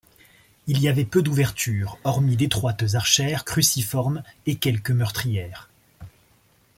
[0.65, 5.69] Il y avait peu d’ouvertures, hormis d’étroites archères cruciformes et quelques meurtrières.